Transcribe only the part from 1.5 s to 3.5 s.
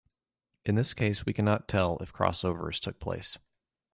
tell if crossovers took place.